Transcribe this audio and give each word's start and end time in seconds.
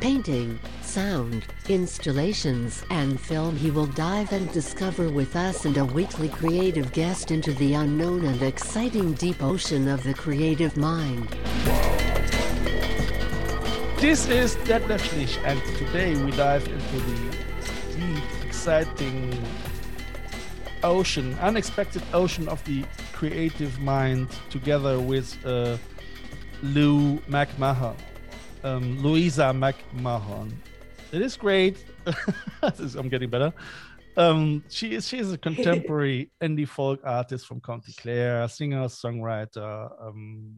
painting, 0.00 0.58
sound, 0.82 1.44
installations, 1.68 2.84
and 2.90 3.20
film, 3.20 3.56
he 3.56 3.70
will 3.70 3.86
dive 3.86 4.32
and 4.32 4.50
discover 4.52 5.08
with 5.10 5.34
us 5.34 5.64
and 5.64 5.76
a 5.76 5.84
weekly 5.84 6.28
creative 6.28 6.92
guest 6.92 7.30
into 7.30 7.52
the 7.54 7.74
unknown 7.74 8.24
and 8.24 8.42
exciting 8.42 9.12
deep 9.14 9.42
ocean 9.42 9.88
of 9.88 10.02
the 10.04 10.14
creative 10.14 10.76
mind. 10.76 11.28
This 13.98 14.28
is 14.28 14.54
Detlef 14.56 15.00
Schlich, 15.00 15.36
and 15.44 15.60
today 15.76 16.14
we 16.22 16.30
dive 16.32 16.66
into 16.68 17.00
the 17.00 17.36
deep, 17.96 18.46
exciting 18.46 19.44
ocean, 20.84 21.36
unexpected 21.40 22.02
ocean 22.14 22.48
of 22.48 22.64
the 22.64 22.84
creative 23.12 23.80
mind, 23.80 24.28
together 24.50 25.00
with 25.00 25.36
uh, 25.44 25.76
Lou 26.62 27.18
McMahon, 27.28 27.96
um, 28.64 29.02
Louisa 29.02 29.52
McMahon. 29.54 30.52
It 31.12 31.22
is 31.22 31.36
great. 31.36 31.84
I'm 32.62 33.08
getting 33.08 33.30
better. 33.30 33.52
Um, 34.16 34.64
she 34.68 34.94
is 34.94 35.06
she 35.06 35.18
is 35.18 35.32
a 35.32 35.38
contemporary 35.38 36.32
indie 36.42 36.66
folk 36.66 37.00
artist 37.04 37.46
from 37.46 37.60
County 37.60 37.92
Clare, 37.92 38.48
singer, 38.48 38.86
songwriter, 38.86 39.90
um, 40.04 40.56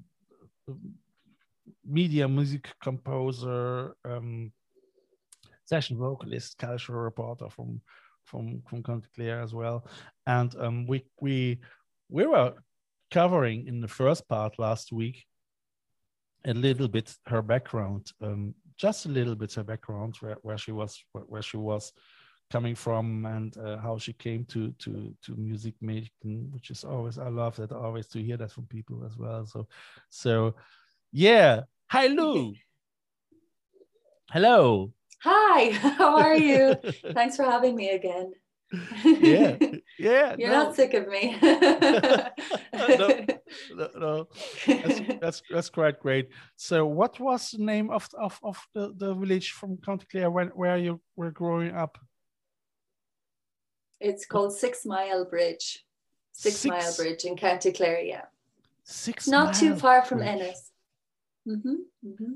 media 1.85 2.27
music 2.27 2.69
composer, 2.83 3.95
um, 4.05 4.51
session 5.67 5.99
vocalist, 5.99 6.57
cultural 6.59 7.03
reporter 7.03 7.51
from 7.51 7.81
from 8.25 8.63
from 8.69 8.83
County 8.83 9.09
Clare 9.15 9.43
as 9.43 9.53
well. 9.53 9.87
And 10.27 10.55
um, 10.57 10.87
we 10.87 11.05
we 11.21 11.59
we 12.09 12.27
were 12.27 12.55
covering 13.11 13.67
in 13.67 13.81
the 13.81 13.89
first 13.89 14.27
part 14.29 14.59
last 14.59 14.93
week 14.93 15.27
a 16.45 16.55
little 16.55 16.89
bit 16.89 17.17
her 17.27 17.43
background, 17.43 18.13
um, 18.23 18.55
just 18.77 19.07
a 19.07 19.09
little 19.09 19.35
bit 19.35 19.53
her 19.55 19.65
background, 19.65 20.17
where, 20.21 20.39
where 20.43 20.59
she 20.59 20.73
was 20.73 21.03
where 21.13 21.43
she 21.43 21.57
was 21.57 21.93
coming 22.51 22.75
from 22.75 23.25
and 23.27 23.57
uh, 23.59 23.79
how 23.79 23.97
she 23.97 24.13
came 24.13 24.45
to 24.47 24.73
to 24.79 25.15
to 25.23 25.35
music 25.37 25.75
making, 25.81 26.49
which 26.51 26.71
is 26.71 26.85
always 26.85 27.19
I 27.19 27.29
love 27.29 27.57
that 27.57 27.73
always 27.73 28.09
to 28.09 28.23
hear 28.23 28.37
that 28.39 28.53
from 28.53 28.67
people 28.67 29.05
as 29.05 29.17
well. 29.17 29.47
So 29.47 29.69
so 30.09 30.55
yeah, 31.13 31.63
hi 31.89 32.09
Lou. 32.09 32.55
Hello. 34.31 34.93
Hi, 35.23 35.71
how 35.99 36.17
are 36.17 36.37
you? 36.37 36.77
Thanks 37.13 37.37
for 37.37 37.45
having 37.45 37.75
me 37.75 37.91
again. 37.91 38.33
Yeah, 39.05 39.57
yeah. 39.99 40.35
You're 40.39 40.51
no. 40.51 40.65
not 40.65 40.77
sick 40.77 40.95
of 40.95 41.09
me. 41.09 41.37
no, 41.43 42.29
no, 43.75 43.89
no. 43.97 44.29
That's, 44.67 45.01
that's, 45.21 45.43
that's 45.51 45.71
quite 45.71 46.01
great. 46.01 46.29
So, 46.57 46.87
what 46.87 47.19
was 47.19 47.51
the 47.51 47.65
name 47.65 47.91
of 47.91 48.09
of, 48.19 48.39
of 48.43 48.59
the, 48.75 48.93
the 48.97 49.15
village 49.15 49.53
from 49.53 49.79
County 49.79 50.07
Clare 50.11 50.31
when 50.31 50.49
where 50.49 50.77
you 50.77 51.01
were 51.17 51.31
growing 51.31 51.75
up? 51.75 51.99
It's 54.01 54.25
called 54.25 54.57
Six 54.57 54.87
Mile 54.87 55.25
Bridge. 55.25 55.85
Six, 56.33 56.57
Six. 56.57 56.71
Mile 56.71 56.95
Bridge 56.97 57.25
in 57.25 57.37
County 57.37 57.73
Clare, 57.73 58.01
yeah. 58.01 58.25
Six. 58.85 59.29
Not 59.29 59.55
too 59.55 59.75
far 59.75 60.05
from 60.05 60.19
bridge. 60.19 60.31
Ennis. 60.31 60.71
Mm-hmm, 61.47 61.75
mm-hmm. 62.07 62.33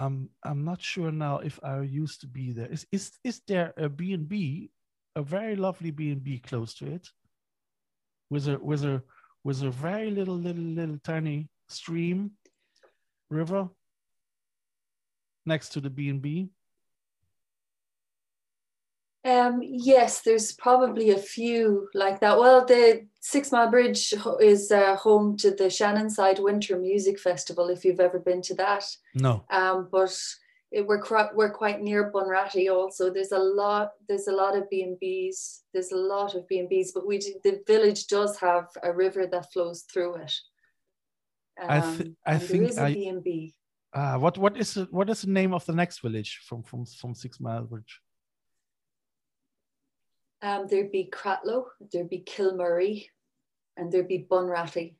I'm 0.00 0.30
I'm 0.42 0.64
not 0.64 0.80
sure 0.80 1.12
now 1.12 1.40
if 1.40 1.60
I 1.62 1.82
used 1.82 2.22
to 2.22 2.26
be 2.26 2.52
there. 2.52 2.72
Is 2.72 2.86
is 2.90 3.12
is 3.22 3.42
there 3.46 3.74
a 3.76 3.88
B 3.90 4.14
and 4.14 4.26
B, 4.26 4.70
a 5.14 5.22
very 5.22 5.56
lovely 5.56 5.90
B 5.90 6.10
and 6.10 6.24
B 6.24 6.38
close 6.38 6.72
to 6.76 6.86
it, 6.86 7.06
with 8.30 8.48
a 8.48 8.58
with 8.58 8.82
a 8.84 9.02
with 9.44 9.62
a 9.62 9.70
very 9.70 10.10
little 10.10 10.38
little 10.38 10.62
little 10.62 10.98
tiny 11.04 11.50
stream, 11.68 12.30
river. 13.28 13.68
Next 15.44 15.68
to 15.74 15.80
the 15.80 15.90
B 15.90 16.08
and 16.08 16.22
B. 16.22 16.48
Um, 19.22 19.60
yes, 19.62 20.22
there's 20.22 20.52
probably 20.52 21.10
a 21.10 21.18
few 21.18 21.88
like 21.92 22.20
that. 22.20 22.38
Well, 22.38 22.64
the 22.64 23.06
Six 23.20 23.52
Mile 23.52 23.70
Bridge 23.70 24.14
is 24.40 24.72
uh, 24.72 24.96
home 24.96 25.36
to 25.38 25.50
the 25.50 25.64
Shannonside 25.64 26.42
Winter 26.42 26.78
Music 26.78 27.20
Festival. 27.20 27.68
If 27.68 27.84
you've 27.84 28.00
ever 28.00 28.18
been 28.18 28.40
to 28.42 28.54
that, 28.54 28.84
no. 29.14 29.44
Um, 29.50 29.88
but 29.92 30.16
it, 30.72 30.86
we're 30.86 31.02
we're 31.34 31.52
quite 31.52 31.82
near 31.82 32.10
Bunratty. 32.10 32.72
Also, 32.72 33.12
there's 33.12 33.32
a 33.32 33.38
lot. 33.38 33.90
There's 34.08 34.28
a 34.28 34.32
lot 34.32 34.56
of 34.56 34.70
B 34.70 34.82
and 34.84 34.98
B's. 34.98 35.64
There's 35.74 35.92
a 35.92 35.96
lot 35.96 36.34
of 36.34 36.48
B 36.48 36.58
and 36.58 36.68
B's. 36.68 36.92
But 36.92 37.06
we 37.06 37.18
the 37.18 37.60
village 37.66 38.06
does 38.06 38.38
have 38.38 38.68
a 38.82 38.90
river 38.90 39.26
that 39.26 39.52
flows 39.52 39.82
through 39.82 40.14
it. 40.16 40.40
Um, 41.60 41.68
I, 41.68 41.96
th- 41.96 42.12
I 42.24 42.38
think 42.38 42.62
there 42.62 42.70
is 42.70 42.78
a 42.78 42.94
B 42.94 43.08
and 43.08 43.22
B. 43.22 43.54
Ah, 43.92 44.16
what 44.16 44.38
what 44.38 44.56
is 44.56 44.74
the, 44.74 44.88
what 44.90 45.10
is 45.10 45.22
the 45.22 45.30
name 45.30 45.52
of 45.52 45.66
the 45.66 45.74
next 45.74 46.00
village 46.00 46.40
from 46.46 46.62
from 46.62 46.86
from 46.86 47.14
Six 47.14 47.38
Mile 47.38 47.64
Bridge? 47.64 48.00
Um, 50.42 50.66
there'd 50.68 50.92
be 50.92 51.10
Cratloe, 51.12 51.66
there'd 51.92 52.08
be 52.08 52.20
Kilmurry, 52.20 53.06
and 53.76 53.92
there'd 53.92 54.08
be 54.08 54.26
Bunratty. 54.30 54.94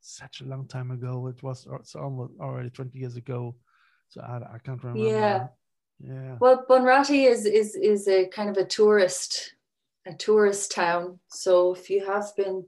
Such 0.00 0.40
a 0.40 0.44
long 0.44 0.66
time 0.66 0.90
ago. 0.90 1.26
It 1.26 1.42
was 1.42 1.66
it's 1.78 1.94
almost 1.94 2.32
already 2.40 2.70
20 2.70 2.98
years 2.98 3.16
ago. 3.16 3.54
So 4.08 4.22
I, 4.22 4.54
I 4.54 4.58
can't 4.58 4.82
remember. 4.82 5.08
Yeah. 5.08 5.48
Yeah. 6.02 6.36
Well, 6.40 6.64
Bunratty 6.68 7.28
is 7.28 7.44
is 7.44 7.74
is 7.76 8.08
a 8.08 8.26
kind 8.28 8.48
of 8.48 8.56
a 8.56 8.64
tourist, 8.64 9.54
a 10.06 10.14
tourist 10.14 10.72
town. 10.72 11.18
So 11.28 11.74
if 11.74 11.90
you 11.90 12.06
have 12.06 12.34
been 12.36 12.64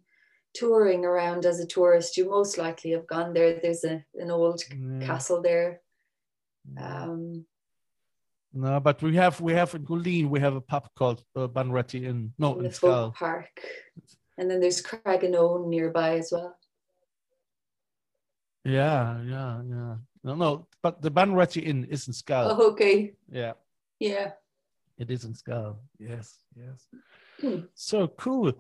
touring 0.55 1.07
around 1.07 1.47
as 1.47 1.59
a 1.59 1.67
tourist, 1.67 2.19
you 2.19 2.29
most 2.29 2.59
likely 2.59 2.91
have 2.91 3.07
gone 3.07 3.33
there. 3.33 3.59
There's 3.63 3.85
a 3.85 4.05
an 4.15 4.31
old 4.31 4.63
yeah. 4.71 5.07
castle 5.07 5.41
there. 5.41 5.81
Um, 6.79 7.47
no, 8.53 8.81
but 8.81 9.03
we 9.03 9.17
have 9.17 9.41
we 9.41 9.53
have 9.55 9.75
in 9.75 9.85
Goleen 9.85 10.29
we 10.29 10.41
have 10.41 10.57
a 10.57 10.61
pub 10.61 10.89
called 10.97 11.25
uh, 11.37 11.49
Bunratty 11.49 12.05
Inn. 12.05 12.33
No, 12.39 12.59
in, 12.59 12.67
in 12.67 12.71
Schull 12.71 13.15
Park, 13.15 13.61
and 14.39 14.51
then 14.51 14.61
there's 14.61 14.83
Craigenone 14.83 15.69
nearby 15.69 16.19
as 16.19 16.33
well. 16.33 16.57
Yeah, 18.65 19.21
yeah, 19.23 19.61
yeah. 19.69 19.97
No, 20.25 20.35
no, 20.35 20.69
but 20.83 21.03
the 21.03 21.11
Bunratty 21.11 21.65
Inn 21.65 21.87
is 21.91 22.07
in 22.07 22.13
Schull. 22.13 22.57
Oh, 22.57 22.71
okay. 22.73 23.15
Yeah. 23.31 23.53
Yeah. 23.99 24.33
It 24.99 25.11
is 25.11 25.25
in 25.25 25.35
Schull. 25.35 25.79
Yes, 25.99 26.39
yes. 26.55 26.87
Hmm. 27.41 27.61
So 27.75 28.07
cool. 28.09 28.53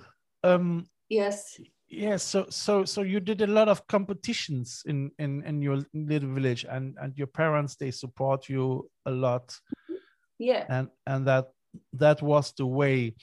Um, 0.43 0.87
yes. 1.09 1.61
Yes. 1.89 2.23
So 2.23 2.47
so 2.49 2.85
so 2.85 3.03
you 3.03 3.21
did 3.21 3.43
a 3.43 3.47
lot 3.47 3.69
of 3.69 3.87
competitions 3.87 4.83
in 4.87 5.11
in 5.19 5.45
in 5.45 5.63
your 5.63 5.79
little 5.95 6.35
village, 6.35 6.65
and 6.69 6.97
and 7.01 7.17
your 7.17 7.29
parents 7.29 7.77
they 7.77 7.91
support 7.91 8.49
you 8.49 8.91
a 9.07 9.11
lot 9.11 9.55
yeah. 10.43 10.65
And 10.69 10.89
and 11.07 11.27
that 11.27 11.47
that 11.95 12.21
was 12.21 12.53
the 12.53 12.67
way 12.67 13.15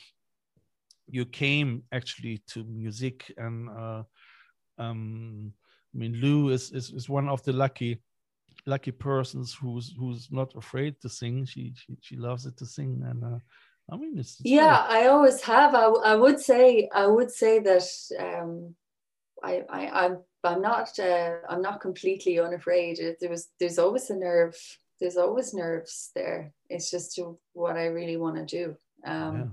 you 1.08 1.26
came 1.26 1.84
actually 1.92 2.42
to 2.48 2.64
music. 2.64 3.32
And 3.38 3.70
uh, 3.70 4.04
um, 4.78 5.54
I 5.94 5.98
mean 5.98 6.14
Lou 6.16 6.50
is, 6.50 6.72
is 6.72 6.92
is 6.92 7.10
one 7.10 7.28
of 7.30 7.44
the 7.44 7.54
lucky 7.54 8.02
lucky 8.66 8.92
persons 8.92 9.54
who's 9.54 9.94
who's 10.00 10.30
not 10.32 10.56
afraid 10.56 10.96
to 11.02 11.10
sing. 11.10 11.46
She 11.46 11.74
she, 11.76 11.98
she 12.02 12.16
loves 12.16 12.46
it 12.46 12.58
to 12.58 12.66
sing. 12.66 13.04
And 13.06 13.24
uh, 13.24 13.40
I 13.92 13.98
mean 13.98 14.18
it's, 14.18 14.40
it's 14.40 14.50
yeah 14.50 14.86
I 14.88 15.08
always 15.08 15.42
have. 15.42 15.76
I, 15.76 15.88
I 16.14 16.16
would 16.16 16.40
say 16.40 16.90
I 16.94 17.06
would 17.08 17.32
say 17.32 17.60
that 17.60 17.88
um, 18.18 18.76
I, 19.44 19.64
I 19.70 20.06
I'm 20.06 20.20
I'm 20.44 20.62
not 20.62 20.98
uh, 21.00 21.36
I'm 21.50 21.62
not 21.62 21.82
completely 21.82 22.40
unafraid. 22.40 22.98
There 23.20 23.30
was 23.30 23.50
there's 23.60 23.80
always 23.80 24.10
a 24.10 24.16
nerve 24.16 24.58
there's 25.00 25.18
always 25.18 25.54
nerves 25.54 26.12
there. 26.16 26.54
It's 26.70 26.92
just 26.92 27.20
what 27.54 27.78
I 27.78 27.86
really 27.86 28.18
want 28.18 28.36
to 28.36 28.46
do. 28.46 28.76
Um, 29.06 29.36
yeah. 29.36 29.46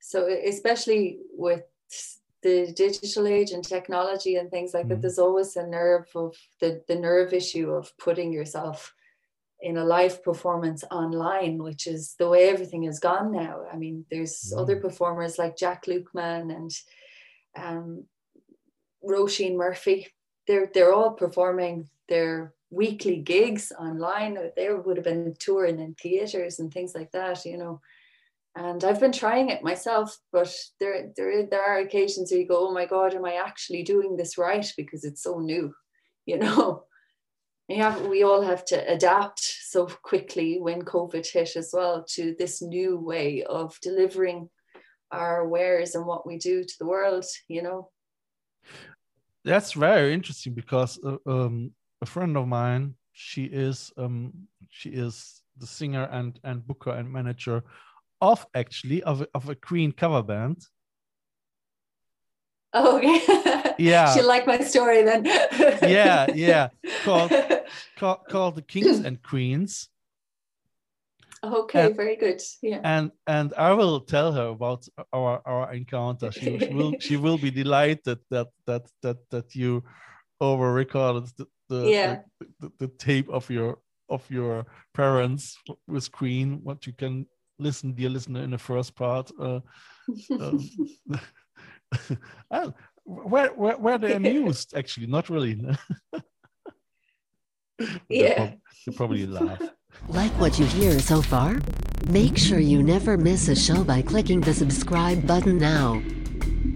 So 0.00 0.28
especially 0.46 1.20
with 1.32 1.62
the 2.42 2.72
digital 2.72 3.26
age 3.26 3.52
and 3.52 3.64
technology 3.64 4.36
and 4.36 4.50
things 4.50 4.74
like 4.74 4.86
mm. 4.86 4.90
that, 4.90 5.00
there's 5.00 5.18
always 5.18 5.56
a 5.56 5.66
nerve 5.66 6.06
of 6.14 6.36
the, 6.60 6.82
the 6.88 6.96
nerve 6.96 7.32
issue 7.32 7.70
of 7.70 7.96
putting 7.98 8.32
yourself 8.32 8.94
in 9.60 9.76
a 9.76 9.84
live 9.84 10.24
performance 10.24 10.82
online, 10.90 11.62
which 11.62 11.86
is 11.86 12.16
the 12.18 12.28
way 12.28 12.48
everything 12.48 12.82
has 12.82 12.98
gone 12.98 13.30
now. 13.30 13.60
I 13.72 13.76
mean, 13.76 14.04
there's 14.10 14.52
mm. 14.52 14.60
other 14.60 14.76
performers 14.76 15.38
like 15.38 15.56
Jack 15.56 15.86
Lukeman 15.86 16.50
and 16.50 16.70
um, 17.56 18.04
Roisin 19.04 19.56
Murphy. 19.56 20.08
They're 20.48 20.68
they're 20.74 20.92
all 20.92 21.12
performing 21.12 21.88
their 22.08 22.52
weekly 22.72 23.18
gigs 23.18 23.70
online. 23.78 24.38
There 24.56 24.80
would 24.80 24.96
have 24.96 25.04
been 25.04 25.36
touring 25.38 25.78
in 25.78 25.94
theaters 25.94 26.58
and 26.58 26.72
things 26.72 26.94
like 26.94 27.12
that, 27.12 27.44
you 27.44 27.58
know. 27.58 27.80
And 28.56 28.82
I've 28.84 29.00
been 29.00 29.12
trying 29.12 29.50
it 29.50 29.62
myself, 29.62 30.18
but 30.32 30.54
there, 30.80 31.10
there, 31.16 31.46
there 31.46 31.62
are 31.62 31.78
occasions 31.78 32.30
where 32.30 32.40
you 32.40 32.48
go, 32.48 32.68
"Oh 32.68 32.72
my 32.72 32.86
God, 32.86 33.14
am 33.14 33.24
I 33.24 33.34
actually 33.34 33.82
doing 33.82 34.16
this 34.16 34.36
right?" 34.36 34.66
Because 34.76 35.04
it's 35.04 35.22
so 35.22 35.38
new, 35.38 35.74
you 36.26 36.38
know. 36.38 36.84
Yeah, 37.68 37.96
we 38.06 38.22
all 38.22 38.42
have 38.42 38.64
to 38.66 38.92
adapt 38.92 39.40
so 39.40 39.86
quickly 39.86 40.58
when 40.60 40.82
COVID 40.82 41.26
hit 41.26 41.56
as 41.56 41.70
well 41.72 42.04
to 42.10 42.34
this 42.38 42.60
new 42.60 42.98
way 42.98 43.44
of 43.44 43.78
delivering 43.80 44.50
our 45.10 45.46
wares 45.46 45.94
and 45.94 46.04
what 46.04 46.26
we 46.26 46.38
do 46.38 46.64
to 46.64 46.74
the 46.78 46.86
world, 46.86 47.24
you 47.48 47.62
know. 47.62 47.90
That's 49.44 49.72
very 49.72 50.12
interesting 50.12 50.54
because 50.54 50.98
uh, 51.04 51.16
um, 51.26 51.72
a 52.02 52.06
friend 52.06 52.36
of 52.36 52.48
mine, 52.48 52.94
she 53.12 53.44
is 53.44 53.92
um, 53.96 54.32
she 54.68 54.90
is 54.90 55.42
the 55.56 55.66
singer 55.66 56.04
and 56.10 56.38
and 56.44 56.66
booker 56.66 56.90
and 56.90 57.10
manager 57.10 57.62
of 58.20 58.44
actually 58.54 59.02
of, 59.04 59.24
of 59.34 59.48
a 59.48 59.54
Queen 59.54 59.92
cover 59.92 60.22
band. 60.22 60.58
Oh, 62.74 62.98
okay. 62.98 63.20
Yeah. 63.78 64.14
she 64.14 64.20
liked 64.20 64.46
my 64.46 64.58
story 64.58 65.02
then. 65.02 65.24
yeah, 65.24 66.26
yeah. 66.34 66.68
Called, 67.04 67.32
called 67.96 68.20
called 68.28 68.56
the 68.56 68.62
Kings 68.62 68.98
and 69.06 69.20
Queens. 69.22 69.88
Okay, 71.42 71.86
and, 71.86 71.96
very 71.96 72.16
good. 72.16 72.40
Yeah. 72.60 72.80
And 72.84 73.10
and 73.26 73.52
I 73.54 73.72
will 73.72 74.00
tell 74.00 74.30
her 74.32 74.48
about 74.48 74.86
our 75.12 75.42
our 75.46 75.72
encounter. 75.72 76.30
She, 76.30 76.58
she 76.58 76.74
will 76.74 76.94
she 77.00 77.16
will 77.16 77.38
be 77.38 77.50
delighted 77.50 78.18
that 78.30 78.48
that 78.66 78.84
that 79.02 79.16
that 79.30 79.54
you 79.54 79.82
over 80.40 80.72
recorded 80.72 81.30
the 81.72 81.80
the, 81.80 81.90
yeah. 81.90 82.18
the, 82.38 82.46
the, 82.60 82.72
the 82.78 82.88
tape 82.88 83.28
of 83.28 83.48
your 83.50 83.78
of 84.08 84.28
your 84.30 84.66
parents 84.94 85.58
with 85.86 86.10
Queen. 86.12 86.60
What 86.62 86.86
you 86.86 86.92
can 86.92 87.26
listen, 87.58 87.92
dear 87.92 88.10
listener, 88.10 88.42
in 88.42 88.50
the 88.50 88.58
first 88.58 88.94
part. 88.94 89.30
Uh, 89.38 89.60
um, 90.38 90.68
where, 93.04 93.48
where, 93.48 93.76
where 93.76 93.98
they 93.98 94.12
amused, 94.20 94.74
actually, 94.76 95.06
not 95.06 95.30
really. 95.30 95.60
yeah. 98.08 98.52
They 98.86 98.92
probably 98.94 99.26
laugh. 99.26 99.60
Like 100.08 100.32
what 100.40 100.58
you 100.58 100.66
hear 100.66 100.98
so 100.98 101.22
far? 101.22 101.60
Make 102.08 102.36
sure 102.36 102.58
you 102.58 102.82
never 102.82 103.16
miss 103.16 103.48
a 103.48 103.54
show 103.54 103.84
by 103.84 104.02
clicking 104.02 104.40
the 104.40 104.54
subscribe 104.54 105.26
button 105.26 105.58
now. 105.58 106.02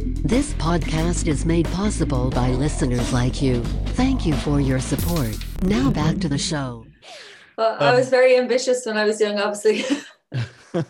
This 0.06 0.54
podcast 0.54 1.26
is 1.26 1.44
made 1.44 1.66
possible 1.66 2.30
by 2.30 2.50
listeners 2.50 3.12
like 3.12 3.42
you. 3.42 3.64
Thank 3.96 4.24
you 4.24 4.34
for 4.34 4.60
your 4.60 4.78
support. 4.78 5.36
Now 5.62 5.90
back 5.90 6.18
to 6.18 6.28
the 6.28 6.38
show. 6.38 6.86
Well, 7.58 7.74
um, 7.74 7.82
I 7.82 7.96
was 7.96 8.08
very 8.08 8.36
ambitious 8.36 8.86
when 8.86 8.96
I 8.96 9.04
was 9.04 9.20
young, 9.20 9.38
obviously. 9.38 9.84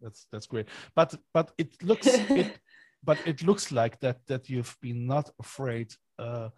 that's 0.00 0.26
that's 0.32 0.46
great 0.46 0.66
but 0.94 1.14
but 1.32 1.52
it 1.58 1.70
looks 1.82 2.06
it 2.06 2.58
but 3.04 3.18
it 3.26 3.42
looks 3.42 3.70
like 3.70 4.00
that 4.00 4.18
that 4.26 4.48
you've 4.48 4.76
been 4.80 5.06
not 5.06 5.30
afraid 5.38 5.94
uh 6.18 6.48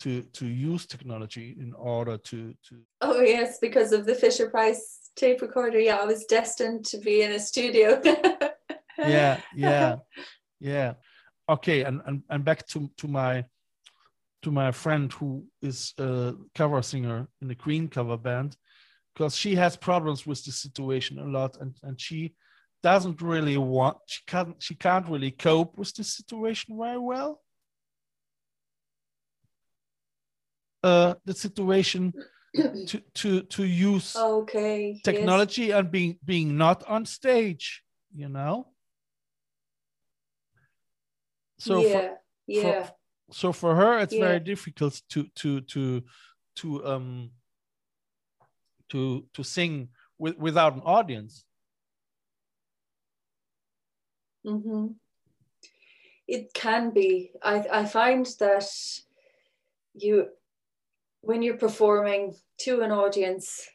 to 0.00 0.22
to 0.32 0.46
use 0.46 0.86
technology 0.86 1.56
in 1.60 1.74
order 1.74 2.16
to 2.16 2.54
to 2.66 2.80
oh 3.02 3.20
yes 3.20 3.58
because 3.60 3.92
of 3.92 4.06
the 4.06 4.14
fisher 4.14 4.48
price 4.48 5.10
tape 5.14 5.42
recorder 5.42 5.78
yeah 5.78 5.96
i 5.96 6.04
was 6.04 6.24
destined 6.24 6.84
to 6.84 6.98
be 6.98 7.22
in 7.22 7.32
a 7.32 7.38
studio 7.38 8.00
yeah 9.08 9.40
yeah 9.54 9.96
yeah. 10.60 10.92
Okay 11.48 11.82
and, 11.82 12.00
and 12.06 12.22
and 12.28 12.44
back 12.44 12.66
to 12.68 12.90
to 12.96 13.08
my 13.08 13.44
to 14.42 14.50
my 14.50 14.70
friend 14.70 15.12
who 15.12 15.44
is 15.60 15.92
a 15.98 16.34
cover 16.54 16.82
singer 16.82 17.28
in 17.42 17.48
the 17.48 17.54
queen 17.54 17.88
cover 17.88 18.16
band 18.16 18.56
because 19.14 19.36
she 19.36 19.54
has 19.54 19.76
problems 19.76 20.26
with 20.26 20.42
the 20.44 20.52
situation 20.52 21.18
a 21.18 21.24
lot 21.24 21.56
and 21.60 21.76
and 21.82 22.00
she 22.00 22.34
doesn't 22.82 23.20
really 23.20 23.58
want 23.58 23.98
she 24.06 24.20
can't 24.26 24.54
she 24.62 24.74
can't 24.74 25.08
really 25.08 25.30
cope 25.30 25.76
with 25.76 25.92
the 25.94 26.04
situation 26.04 26.78
very 26.78 26.98
well. 26.98 27.40
Uh 30.82 31.14
the 31.26 31.34
situation 31.34 32.14
to 32.86 33.00
to 33.14 33.42
to 33.42 33.64
use 33.64 34.16
okay 34.16 35.00
technology 35.04 35.66
yes. 35.66 35.78
and 35.78 35.90
being 35.90 36.18
being 36.24 36.56
not 36.56 36.82
on 36.88 37.04
stage 37.04 37.82
you 38.14 38.28
know 38.28 38.66
so 41.60 41.80
yeah 41.80 42.08
for, 42.08 42.18
yeah 42.46 42.82
for, 42.84 42.92
so 43.30 43.52
for 43.52 43.74
her 43.74 43.98
it's 43.98 44.14
yeah. 44.14 44.24
very 44.24 44.40
difficult 44.40 45.00
to 45.08 45.26
to 45.34 45.60
to 45.60 46.02
to 46.56 46.86
um 46.86 47.30
to 48.88 49.26
to 49.34 49.42
sing 49.44 49.88
with, 50.18 50.36
without 50.38 50.74
an 50.74 50.82
audience 50.84 51.44
mm-hmm. 54.44 54.86
it 56.26 56.52
can 56.54 56.90
be 56.90 57.30
I, 57.42 57.64
I 57.70 57.84
find 57.84 58.26
that 58.40 58.66
you 59.94 60.28
when 61.20 61.42
you're 61.42 61.58
performing 61.58 62.34
to 62.60 62.80
an 62.80 62.90
audience 62.90 63.68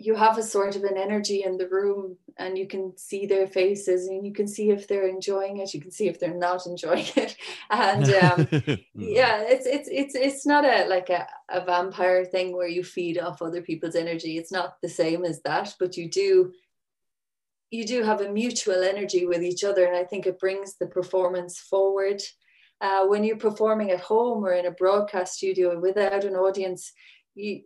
you 0.00 0.14
have 0.14 0.38
a 0.38 0.42
sort 0.42 0.76
of 0.76 0.84
an 0.84 0.96
energy 0.96 1.42
in 1.44 1.56
the 1.56 1.68
room 1.68 2.16
and 2.36 2.56
you 2.56 2.68
can 2.68 2.96
see 2.96 3.26
their 3.26 3.48
faces 3.48 4.06
and 4.06 4.24
you 4.24 4.32
can 4.32 4.46
see 4.46 4.70
if 4.70 4.86
they're 4.86 5.08
enjoying 5.08 5.58
it 5.58 5.74
you 5.74 5.80
can 5.80 5.90
see 5.90 6.06
if 6.06 6.20
they're 6.20 6.34
not 6.34 6.66
enjoying 6.66 7.06
it. 7.16 7.36
And 7.70 8.04
um, 8.22 8.48
yeah 8.94 9.42
it's 9.42 9.66
it's 9.66 9.88
it's 9.90 10.14
it's 10.14 10.46
not 10.46 10.64
a 10.64 10.86
like 10.88 11.10
a, 11.10 11.26
a 11.50 11.64
vampire 11.64 12.24
thing 12.24 12.56
where 12.56 12.68
you 12.68 12.84
feed 12.84 13.18
off 13.18 13.42
other 13.42 13.60
people's 13.60 13.96
energy. 13.96 14.38
It's 14.38 14.52
not 14.52 14.76
the 14.82 14.88
same 14.88 15.24
as 15.24 15.42
that 15.42 15.74
but 15.80 15.96
you 15.96 16.08
do 16.08 16.52
you 17.70 17.84
do 17.84 18.02
have 18.02 18.20
a 18.20 18.32
mutual 18.32 18.82
energy 18.82 19.26
with 19.26 19.42
each 19.42 19.62
other 19.62 19.84
and 19.84 19.94
i 19.94 20.02
think 20.02 20.26
it 20.26 20.38
brings 20.38 20.76
the 20.76 20.86
performance 20.86 21.58
forward. 21.58 22.22
Uh, 22.80 23.04
when 23.06 23.24
you're 23.24 23.36
performing 23.36 23.90
at 23.90 23.98
home 23.98 24.44
or 24.44 24.52
in 24.52 24.66
a 24.66 24.70
broadcast 24.70 25.34
studio 25.34 25.80
without 25.80 26.22
an 26.22 26.36
audience 26.36 26.92
you 27.34 27.62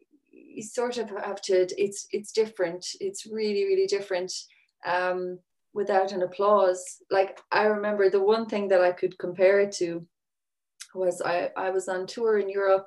you 0.54 0.62
sort 0.62 0.98
of 0.98 1.10
have 1.10 1.40
to 1.42 1.66
it's 1.76 2.06
it's 2.10 2.32
different. 2.32 2.86
It's 3.00 3.26
really 3.26 3.64
really 3.64 3.86
different 3.86 4.32
um, 4.86 5.38
without 5.74 6.12
an 6.12 6.22
applause. 6.22 6.82
Like 7.10 7.40
i 7.50 7.64
remember 7.64 8.10
the 8.10 8.22
one 8.22 8.46
thing 8.46 8.68
that 8.68 8.80
i 8.82 8.92
could 8.92 9.18
compare 9.18 9.60
it 9.60 9.72
to 9.72 10.06
was 10.94 11.22
i 11.22 11.50
i 11.56 11.70
was 11.70 11.88
on 11.88 12.06
tour 12.06 12.38
in 12.38 12.50
europe 12.50 12.86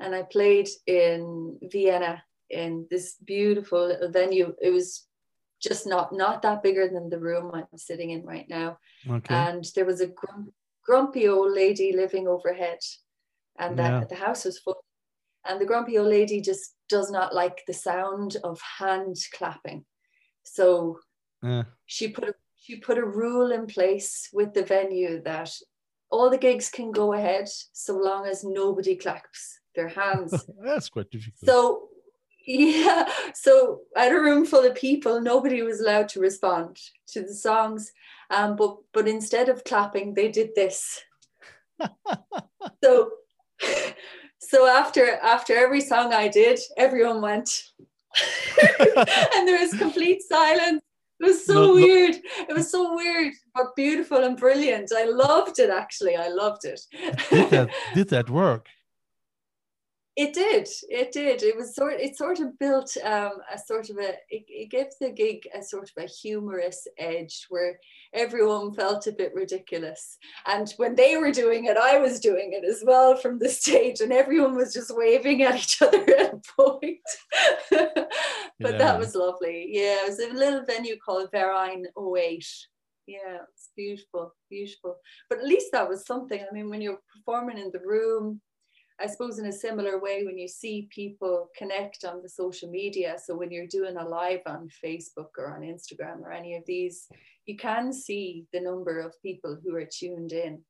and 0.00 0.14
i 0.14 0.22
played 0.22 0.68
in 0.86 1.58
vienna 1.70 2.22
in 2.50 2.86
this 2.90 3.16
beautiful 3.24 3.88
little 3.88 4.10
venue. 4.10 4.54
It 4.60 4.70
was 4.70 5.06
just 5.62 5.86
not 5.86 6.12
not 6.12 6.42
that 6.42 6.62
bigger 6.62 6.88
than 6.88 7.08
the 7.08 7.18
room 7.18 7.50
i'm 7.54 7.64
sitting 7.76 8.10
in 8.10 8.24
right 8.24 8.46
now. 8.48 8.78
Okay. 9.08 9.34
and 9.34 9.64
there 9.74 9.86
was 9.86 10.00
a 10.00 10.12
grumpy 10.84 11.28
old 11.28 11.52
lady 11.52 11.92
living 11.92 12.28
overhead 12.28 12.78
and 13.58 13.78
that 13.78 13.90
yeah. 13.90 14.04
the 14.04 14.14
house 14.14 14.44
was 14.44 14.58
full 14.58 14.84
and 15.48 15.60
the 15.60 15.66
grumpy 15.66 15.98
old 15.98 16.08
lady 16.08 16.40
just 16.40 16.74
does 16.88 17.10
not 17.10 17.34
like 17.34 17.62
the 17.66 17.74
sound 17.74 18.36
of 18.44 18.60
hand 18.78 19.16
clapping. 19.32 19.84
So 20.44 20.98
yeah. 21.42 21.64
she 21.86 22.08
put 22.08 22.24
a, 22.24 22.34
she 22.56 22.76
put 22.76 22.98
a 22.98 23.04
rule 23.04 23.52
in 23.52 23.66
place 23.66 24.28
with 24.32 24.54
the 24.54 24.64
venue 24.64 25.22
that 25.22 25.52
all 26.10 26.30
the 26.30 26.38
gigs 26.38 26.70
can 26.70 26.92
go 26.92 27.12
ahead 27.12 27.48
so 27.72 27.96
long 27.96 28.26
as 28.26 28.44
nobody 28.44 28.96
claps 28.96 29.60
their 29.74 29.88
hands. 29.88 30.46
That's 30.64 30.88
quite 30.88 31.10
difficult. 31.10 31.44
So 31.44 31.88
yeah, 32.46 33.08
so 33.34 33.80
at 33.96 34.12
a 34.12 34.20
room 34.20 34.46
full 34.46 34.64
of 34.64 34.76
people, 34.76 35.20
nobody 35.20 35.62
was 35.62 35.80
allowed 35.80 36.08
to 36.10 36.20
respond 36.20 36.78
to 37.08 37.22
the 37.22 37.34
songs. 37.34 37.92
Um, 38.30 38.56
but 38.56 38.76
but 38.92 39.08
instead 39.08 39.48
of 39.48 39.64
clapping, 39.64 40.14
they 40.14 40.28
did 40.28 40.50
this. 40.54 41.00
so 42.84 43.10
so 44.48 44.66
after 44.66 45.16
after 45.22 45.56
every 45.56 45.80
song 45.80 46.12
I 46.12 46.28
did, 46.28 46.58
everyone 46.76 47.20
went, 47.20 47.64
and 48.52 49.48
there 49.48 49.60
was 49.60 49.72
complete 49.74 50.22
silence. 50.22 50.82
It 51.18 51.24
was 51.26 51.46
so 51.46 51.54
no, 51.54 51.74
weird. 51.74 52.16
It 52.48 52.54
was 52.54 52.70
so 52.70 52.94
weird, 52.94 53.32
but 53.54 53.74
beautiful 53.74 54.18
and 54.18 54.36
brilliant. 54.36 54.92
I 54.94 55.04
loved 55.06 55.58
it. 55.58 55.70
Actually, 55.70 56.16
I 56.16 56.28
loved 56.28 56.64
it. 56.64 56.80
did 57.30 57.50
that 57.50 57.70
did 57.94 58.08
that 58.10 58.30
work? 58.30 58.66
It 60.16 60.32
did. 60.32 60.66
It 60.88 61.12
did. 61.12 61.42
It 61.42 61.56
was 61.56 61.74
sort. 61.74 62.00
It 62.00 62.16
sort 62.16 62.40
of 62.40 62.58
built 62.58 62.96
um, 63.04 63.32
a 63.52 63.58
sort 63.58 63.90
of 63.90 63.98
a. 63.98 64.14
It, 64.30 64.44
it 64.48 64.70
gave 64.70 64.86
the 64.98 65.10
gig 65.10 65.46
a 65.54 65.62
sort 65.62 65.90
of 65.94 66.02
a 66.02 66.08
humorous 66.08 66.86
edge 66.98 67.44
where 67.50 67.78
everyone 68.14 68.72
felt 68.72 69.06
a 69.06 69.12
bit 69.12 69.34
ridiculous. 69.34 70.16
And 70.46 70.72
when 70.78 70.94
they 70.94 71.18
were 71.18 71.32
doing 71.32 71.66
it, 71.66 71.76
I 71.76 71.98
was 71.98 72.18
doing 72.18 72.54
it 72.54 72.64
as 72.64 72.82
well 72.86 73.14
from 73.14 73.38
the 73.38 73.50
stage, 73.50 74.00
and 74.00 74.10
everyone 74.10 74.56
was 74.56 74.72
just 74.72 74.96
waving 74.96 75.42
at 75.42 75.56
each 75.56 75.82
other 75.82 76.02
at 76.18 76.32
a 76.32 76.40
point. 76.58 76.98
but 77.70 78.08
yeah. 78.58 78.78
that 78.78 78.98
was 78.98 79.14
lovely. 79.14 79.66
Yeah, 79.68 79.98
it 80.04 80.08
was 80.08 80.18
a 80.18 80.32
little 80.32 80.64
venue 80.64 80.96
called 80.96 81.30
Verein 81.30 81.84
08. 81.94 82.46
Yeah, 83.06 83.38
it's 83.52 83.68
beautiful, 83.76 84.34
beautiful. 84.48 84.96
But 85.28 85.40
at 85.40 85.46
least 85.46 85.72
that 85.72 85.88
was 85.88 86.06
something. 86.06 86.40
I 86.40 86.54
mean, 86.54 86.70
when 86.70 86.80
you're 86.80 87.00
performing 87.14 87.58
in 87.58 87.70
the 87.70 87.80
room 87.84 88.40
I 88.98 89.06
suppose 89.06 89.38
in 89.38 89.46
a 89.46 89.52
similar 89.52 90.00
way, 90.00 90.24
when 90.24 90.38
you 90.38 90.48
see 90.48 90.88
people 90.90 91.50
connect 91.56 92.04
on 92.04 92.22
the 92.22 92.28
social 92.28 92.70
media, 92.70 93.16
so 93.22 93.36
when 93.36 93.50
you're 93.50 93.66
doing 93.66 93.96
a 93.98 94.08
live 94.08 94.40
on 94.46 94.70
Facebook 94.82 95.30
or 95.36 95.54
on 95.54 95.60
Instagram 95.60 96.22
or 96.22 96.32
any 96.32 96.56
of 96.56 96.64
these, 96.66 97.06
you 97.44 97.56
can 97.56 97.92
see 97.92 98.46
the 98.54 98.60
number 98.60 99.00
of 99.00 99.20
people 99.22 99.58
who 99.62 99.74
are 99.76 99.84
tuned 99.84 100.32
in. 100.32 100.62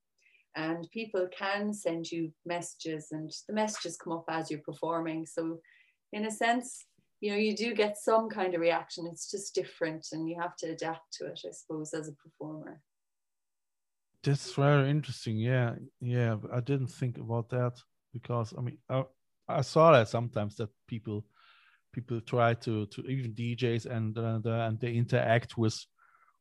And 0.57 0.89
people 0.91 1.29
can 1.37 1.73
send 1.73 2.11
you 2.11 2.33
messages, 2.47 3.09
and 3.13 3.31
the 3.47 3.55
messages 3.55 3.97
come 3.97 4.15
up 4.15 4.25
as 4.29 4.51
you're 4.51 4.61
performing. 4.61 5.27
So, 5.27 5.59
in 6.13 6.25
a 6.25 6.31
sense, 6.31 6.87
you 7.21 7.31
know, 7.31 7.37
you 7.37 7.55
do 7.55 7.75
get 7.75 7.99
some 7.99 8.31
kind 8.31 8.55
of 8.55 8.61
reaction. 8.63 9.07
It's 9.07 9.31
just 9.31 9.55
different, 9.55 10.07
and 10.13 10.29
you 10.29 10.41
have 10.41 10.57
to 10.57 10.69
adapt 10.69 11.13
to 11.19 11.27
it, 11.27 11.41
I 11.47 11.51
suppose, 11.53 11.93
as 11.93 12.09
a 12.09 12.13
performer. 12.13 12.81
That's 14.23 14.55
very 14.55 14.89
interesting. 14.89 15.37
Yeah, 15.37 15.75
yeah. 16.01 16.37
I 16.53 16.61
didn't 16.61 16.89
think 16.89 17.19
about 17.19 17.51
that 17.51 17.75
because 18.19 18.55
I 18.57 18.61
mean 18.61 18.79
I, 18.89 19.05
I 19.49 19.63
saw 19.63 19.93
that 19.93 20.09
sometimes 20.09 20.57
that 20.57 20.71
people 20.87 21.25
people 21.93 22.21
try 22.21 22.55
to 22.55 22.87
to 22.87 23.01
even 23.03 23.35
DJs 23.35 23.87
and 23.87 24.17
uh, 24.19 24.67
and 24.67 24.81
they 24.81 24.93
interact 24.93 25.59
with 25.59 25.79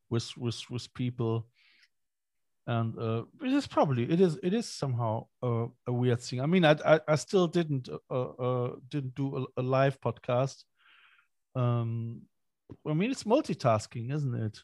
with 0.10 0.28
with 0.38 0.60
with 0.70 0.94
people 0.94 1.48
and 2.68 2.98
uh, 2.98 3.24
it 3.44 3.54
is 3.54 3.68
probably 3.68 4.04
it 4.12 4.20
is 4.20 4.40
it 4.42 4.54
is 4.54 4.68
somehow 4.68 5.26
a, 5.44 5.68
a 5.88 5.94
weird 5.94 6.22
thing. 6.22 6.42
I 6.42 6.48
mean, 6.48 6.66
I 6.66 6.76
I, 6.86 7.00
I 7.08 7.16
still 7.16 7.48
didn't 7.48 7.90
uh, 8.10 8.30
uh, 8.48 8.76
didn't 8.90 9.14
do 9.16 9.38
a, 9.38 9.62
a, 9.62 9.64
live 9.64 10.02
podcast. 10.02 10.64
Um, 11.56 12.24
I 12.88 12.94
mean, 12.94 13.12
it's 13.12 13.24
multitasking, 13.24 14.12
isn't 14.12 14.36
it? 14.36 14.58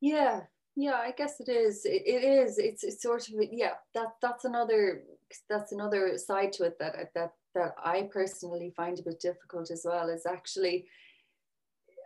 Yeah, 0.00 0.42
yeah 0.78 0.94
i 0.94 1.10
guess 1.10 1.40
it 1.40 1.48
is. 1.48 1.84
It, 1.84 2.02
it 2.06 2.22
is. 2.24 2.56
It's, 2.58 2.84
it's 2.84 3.02
sort 3.02 3.28
of 3.28 3.34
yeah 3.50 3.74
that 3.94 4.12
that's 4.22 4.44
another 4.44 5.02
that's 5.50 5.72
another 5.72 6.16
side 6.16 6.52
to 6.54 6.64
it 6.64 6.78
that 6.78 7.10
that 7.14 7.32
that 7.54 7.74
i 7.84 8.08
personally 8.12 8.72
find 8.76 8.98
a 8.98 9.02
bit 9.02 9.20
difficult 9.20 9.70
as 9.70 9.82
well 9.84 10.08
is 10.08 10.24
actually 10.24 10.86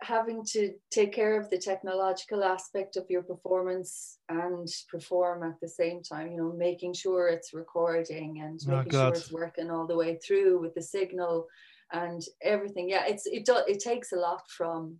having 0.01 0.43
to 0.43 0.73
take 0.91 1.13
care 1.13 1.39
of 1.39 1.49
the 1.49 1.57
technological 1.57 2.43
aspect 2.43 2.97
of 2.97 3.05
your 3.09 3.21
performance 3.21 4.17
and 4.27 4.67
perform 4.89 5.43
at 5.43 5.57
the 5.61 5.69
same 5.69 6.01
time 6.01 6.31
you 6.31 6.37
know 6.37 6.51
making 6.51 6.93
sure 6.93 7.27
it's 7.27 7.53
recording 7.53 8.41
and 8.43 8.59
oh, 8.67 8.77
making 8.77 8.91
sure 8.91 9.09
it's 9.09 9.31
working 9.31 9.69
all 9.69 9.87
the 9.87 9.95
way 9.95 10.17
through 10.25 10.59
with 10.59 10.73
the 10.73 10.81
signal 10.81 11.47
and 11.91 12.23
everything. 12.41 12.89
Yeah 12.89 13.05
it's 13.05 13.27
it 13.27 13.45
does 13.45 13.63
it 13.67 13.79
takes 13.79 14.11
a 14.13 14.17
lot 14.17 14.43
from 14.49 14.99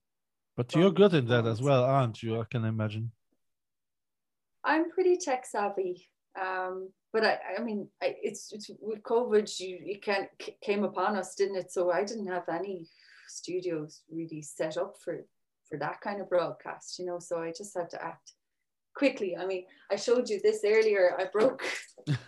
but 0.55 0.71
from 0.71 0.81
you're 0.81 0.91
good 0.91 1.15
in 1.15 1.25
that 1.27 1.47
as 1.47 1.59
well 1.59 1.83
aren't 1.83 2.21
you? 2.21 2.39
I 2.39 2.45
can 2.49 2.63
imagine 2.63 3.11
I'm 4.65 4.89
pretty 4.91 5.17
tech 5.17 5.46
savvy. 5.46 6.08
Um, 6.39 6.89
but 7.12 7.24
I, 7.24 7.39
I 7.58 7.62
mean, 7.62 7.88
I, 8.01 8.15
it's, 8.22 8.51
it's 8.51 8.72
with 8.82 9.03
COVID, 9.03 9.60
you, 9.60 9.79
you 9.84 10.00
can't 10.00 10.29
came 10.62 10.84
upon 10.84 11.15
us, 11.15 11.36
didn't 11.36 11.58
it? 11.58 11.72
So 11.72 11.91
I 11.91 12.03
didn't 12.03 12.27
have 12.27 12.50
any 12.50 12.88
studios 13.27 14.01
really 14.12 14.41
set 14.41 14.77
up 14.77 14.96
for 15.03 15.25
for 15.70 15.77
that 15.79 16.01
kind 16.01 16.22
of 16.22 16.29
broadcast, 16.29 17.00
you 17.00 17.05
know. 17.05 17.20
So 17.20 17.39
I 17.39 17.51
just 17.55 17.75
had 17.77 17.89
to 17.91 18.03
act 18.03 18.34
quickly. 18.96 19.36
I 19.38 19.46
mean, 19.46 19.65
I 19.91 19.96
showed 19.96 20.29
you 20.29 20.39
this 20.41 20.62
earlier. 20.65 21.15
I 21.20 21.25
broke 21.25 21.63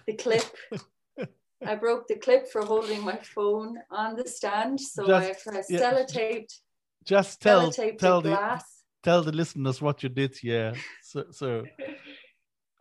the 0.08 0.14
clip. 0.14 0.46
I 1.66 1.76
broke 1.76 2.08
the 2.08 2.16
clip 2.16 2.48
for 2.48 2.64
holding 2.64 3.04
my 3.04 3.18
phone 3.18 3.78
on 3.90 4.16
the 4.16 4.28
stand, 4.28 4.80
so 4.80 5.08
just, 5.08 5.48
I 5.48 5.62
sellotaped. 5.62 6.54
Just 7.04 7.42
tell 7.42 7.72
tell 7.72 8.22
the, 8.22 8.30
glass. 8.30 8.84
tell 9.04 9.24
the 9.24 9.32
listeners 9.32 9.82
what 9.82 10.04
you 10.04 10.10
did. 10.10 10.44
Yeah. 10.44 10.74
So 11.02 11.26
so. 11.32 11.64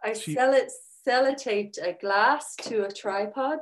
I 0.05 0.13
she, 0.13 0.35
sell 0.35 0.53
it 0.53 0.71
sellotaped 1.07 1.79
a 1.83 1.97
glass 2.01 2.55
to 2.57 2.85
a 2.85 2.93
tripod, 2.93 3.61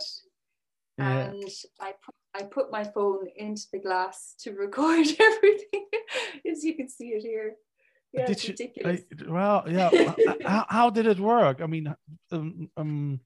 yeah. 0.99 1.31
and 1.31 1.45
I 1.81 1.93
put 2.05 2.15
I 2.35 2.43
put 2.45 2.71
my 2.71 2.85
phone 2.85 3.27
into 3.37 3.65
the 3.73 3.79
glass 3.79 4.35
to 4.41 4.53
record 4.53 5.07
everything, 5.21 5.87
as 6.51 6.65
you 6.65 6.75
can 6.75 6.89
see 6.89 7.09
it 7.09 7.23
here. 7.23 7.57
Yeah, 8.13 8.27
did 8.27 8.37
it's 8.37 8.49
ridiculous. 8.49 9.01
I, 9.27 9.31
well, 9.31 9.65
yeah. 9.67 10.15
how, 10.45 10.67
how, 10.69 10.91
did 10.91 11.07
it 11.07 11.19
work? 11.19 11.63
I 11.63 11.67
mean, 11.67 11.95
um, 12.31 12.71
um, 12.77 13.21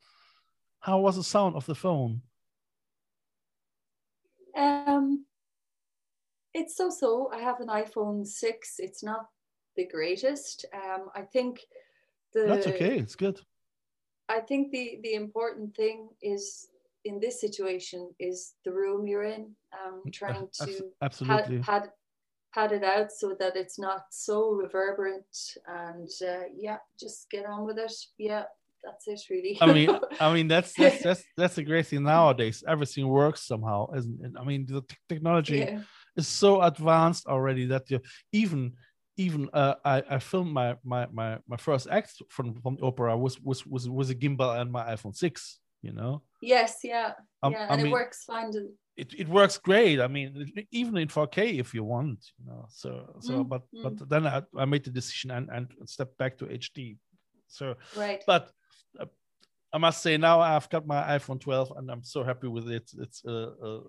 how 0.80 1.00
was 1.00 1.16
the 1.16 1.24
sound 1.24 1.56
of 1.56 1.66
the 1.66 1.74
phone? 1.74 2.22
Um, 4.56 5.26
it's 6.54 6.76
so 6.76 6.90
so. 6.90 7.30
I 7.32 7.38
have 7.40 7.60
an 7.60 7.68
iPhone 7.68 8.26
six. 8.26 8.76
It's 8.78 9.02
not 9.02 9.26
the 9.76 9.86
greatest. 9.86 10.64
Um, 10.72 11.08
I 11.14 11.22
think 11.22 11.60
the 12.36 12.46
that's 12.46 12.66
okay. 12.66 12.98
It's 12.98 13.16
good. 13.16 13.40
I 14.28 14.40
think 14.40 14.70
the 14.70 14.98
the 15.02 15.14
important 15.14 15.74
thing 15.74 16.08
is 16.20 16.68
in 17.04 17.18
this 17.20 17.40
situation 17.40 18.10
is 18.18 18.54
the 18.64 18.72
room 18.72 19.06
you're 19.06 19.30
in 19.36 19.54
um 19.72 20.02
mm, 20.06 20.12
trying 20.12 20.48
to 20.60 20.90
absolutely 21.00 21.58
pad, 21.58 21.82
pad, 21.82 21.90
pad 22.54 22.72
it 22.72 22.84
out 22.84 23.12
so 23.12 23.34
that 23.38 23.56
it's 23.56 23.78
not 23.78 24.02
so 24.10 24.50
reverberant 24.50 25.34
and 25.66 26.10
uh, 26.32 26.46
yeah 26.54 26.78
just 27.00 27.30
get 27.30 27.46
on 27.46 27.64
with 27.64 27.78
it. 27.78 27.94
Yeah 28.18 28.44
that's 28.84 29.08
it 29.08 29.20
really. 29.30 29.58
I 29.60 29.72
mean 29.72 29.90
i 30.20 30.32
mean 30.32 30.48
that's 30.48 30.72
that's 30.74 31.02
that's 31.02 31.24
that's 31.36 31.58
a 31.58 31.64
great 31.64 31.86
thing 31.86 32.02
nowadays. 32.02 32.62
Everything 32.68 33.08
works 33.08 33.46
somehow 33.46 33.78
isn't 33.96 34.20
it? 34.24 34.32
I 34.40 34.44
mean 34.44 34.66
the 34.66 34.82
technology 35.08 35.58
yeah. 35.58 35.80
is 36.16 36.28
so 36.28 36.60
advanced 36.62 37.26
already 37.26 37.66
that 37.66 37.90
you 37.90 38.00
even 38.32 38.74
even 39.16 39.48
uh, 39.52 39.74
I, 39.84 40.02
I 40.10 40.18
filmed 40.18 40.52
my, 40.52 40.76
my 40.84 41.06
my 41.12 41.38
my 41.48 41.56
first 41.56 41.88
act 41.90 42.22
from 42.28 42.60
from 42.60 42.76
the 42.76 42.84
opera 42.84 43.16
was 43.16 43.40
was 43.40 43.66
was 43.66 43.88
was 43.88 44.10
a 44.10 44.14
gimbal 44.14 44.60
and 44.60 44.70
my 44.70 44.84
iPhone 44.94 45.16
six. 45.16 45.58
You 45.82 45.92
know. 45.92 46.22
Yes. 46.42 46.80
Yeah. 46.82 47.12
Um, 47.42 47.52
yeah, 47.52 47.66
and 47.70 47.80
I 47.80 47.84
it 47.86 47.90
works 47.90 48.24
fine. 48.24 48.52
It, 48.96 49.14
it 49.16 49.28
works 49.28 49.58
great. 49.58 50.00
I 50.00 50.08
mean, 50.08 50.52
even 50.70 50.96
in 50.96 51.08
4K 51.08 51.60
if 51.60 51.74
you 51.74 51.84
want, 51.84 52.18
you 52.38 52.46
know. 52.46 52.66
So 52.70 53.16
so, 53.20 53.44
mm, 53.44 53.48
but 53.48 53.62
mm. 53.74 53.82
but 53.82 54.08
then 54.08 54.26
I, 54.26 54.42
I 54.56 54.64
made 54.64 54.84
the 54.84 54.90
decision 54.90 55.30
and 55.30 55.48
and 55.50 55.68
stepped 55.84 56.18
back 56.18 56.38
to 56.38 56.46
HD. 56.46 56.96
So 57.46 57.76
right. 57.96 58.22
But 58.26 58.50
uh, 58.98 59.06
I 59.72 59.78
must 59.78 60.02
say 60.02 60.16
now 60.16 60.40
I've 60.40 60.68
got 60.70 60.86
my 60.86 61.02
iPhone 61.18 61.40
12 61.40 61.72
and 61.76 61.90
I'm 61.90 62.02
so 62.02 62.24
happy 62.24 62.48
with 62.48 62.68
it. 62.70 62.90
It's 62.98 63.22
uh, 63.26 63.50
uh, 63.62 63.80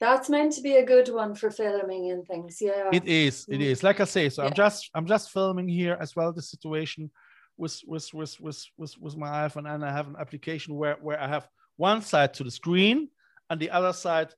that's 0.00 0.28
meant 0.28 0.52
to 0.52 0.60
be 0.60 0.76
a 0.76 0.86
good 0.86 1.08
one 1.08 1.34
for 1.34 1.50
filming 1.50 2.10
and 2.10 2.26
things 2.26 2.58
yeah. 2.60 2.88
It 2.92 3.06
is 3.06 3.46
it 3.48 3.54
mm-hmm. 3.54 3.62
is. 3.62 3.82
Like 3.82 4.00
i 4.00 4.04
say 4.04 4.28
so 4.28 4.42
yeah. 4.42 4.48
i'm 4.48 4.54
just 4.54 4.90
i'm 4.94 5.06
just 5.06 5.30
filming 5.30 5.68
here 5.68 5.96
as 6.00 6.14
well 6.14 6.32
the 6.32 6.42
situation 6.42 7.10
with 7.56 7.80
with 7.86 8.12
with 8.14 8.40
with 8.40 8.64
with, 8.76 8.94
with 9.00 9.16
my 9.16 9.28
iphone 9.46 9.72
and 9.72 9.84
i 9.84 9.90
have 9.90 10.06
an 10.06 10.16
application 10.18 10.76
where 10.76 10.96
where 11.00 11.20
i 11.20 11.26
have 11.26 11.48
one 11.76 12.02
side 12.02 12.32
to 12.34 12.44
the 12.44 12.50
screen 12.50 13.08
and 13.50 13.60
the 13.60 13.70
other 13.70 13.92
side 13.92 14.28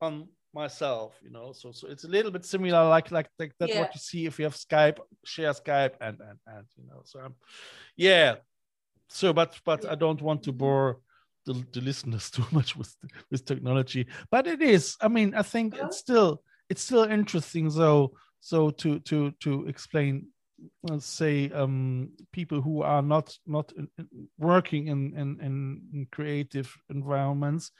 on 0.00 0.28
myself 0.54 1.18
you 1.22 1.30
know. 1.30 1.52
So 1.52 1.72
so 1.72 1.88
it's 1.88 2.04
a 2.04 2.08
little 2.08 2.30
bit 2.30 2.44
similar 2.44 2.88
like 2.88 3.10
like, 3.10 3.28
like 3.38 3.52
that's 3.58 3.72
yeah. 3.72 3.80
what 3.80 3.94
you 3.94 4.00
see 4.00 4.26
if 4.26 4.38
you 4.38 4.44
have 4.44 4.54
skype 4.54 4.98
share 5.24 5.52
skype 5.52 5.94
and 6.00 6.18
and 6.20 6.38
and 6.46 6.66
you 6.76 6.86
know 6.88 7.02
so 7.04 7.20
i'm 7.20 7.34
yeah. 7.96 8.36
So 9.08 9.32
but 9.32 9.58
but 9.64 9.88
i 9.88 9.94
don't 9.94 10.22
want 10.22 10.42
to 10.44 10.52
bore 10.52 11.00
the, 11.46 11.54
the 11.72 11.80
listeners 11.80 12.30
too 12.36 12.44
much 12.50 12.76
with 12.76 12.94
with 13.30 13.44
technology. 13.44 14.06
But 14.30 14.46
it 14.46 14.62
is 14.62 14.96
i 15.00 15.08
mean 15.08 15.34
i 15.34 15.42
think 15.42 15.76
it's 15.76 15.98
still 15.98 16.42
it's 16.68 16.82
still 16.82 17.04
interesting 17.04 17.68
though 17.68 18.12
so 18.40 18.70
to 18.70 18.98
to 19.00 19.30
to 19.40 19.66
explain 19.66 20.26
let's 20.84 21.06
say 21.06 21.50
um 21.50 22.10
people 22.32 22.60
who 22.60 22.82
are 22.82 23.02
not 23.02 23.36
not 23.46 23.72
in, 23.76 23.88
in 23.98 24.28
working 24.38 24.86
in, 24.88 25.12
in 25.16 25.38
in 25.42 26.06
creative 26.12 26.74
environments 26.90 27.70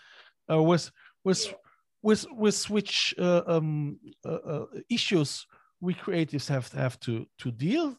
uh, 0.51 0.63
with 0.63 0.91
with 1.25 1.55
with 2.03 2.27
with 2.33 2.71
which 2.71 3.15
uh, 3.19 3.43
um 3.47 3.99
uh, 4.25 4.29
uh, 4.29 4.67
issues 4.89 5.47
we 5.81 5.95
creatives 5.95 6.49
have 6.49 6.69
to 6.71 6.77
have 6.77 6.99
to 7.01 7.27
to 7.39 7.51
deal 7.51 7.97